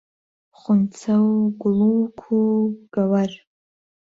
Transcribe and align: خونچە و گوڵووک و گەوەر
خونچە 0.57 1.15
و 1.31 1.35
گوڵووک 1.61 2.17
و 2.39 2.41
گەوەر 2.93 3.31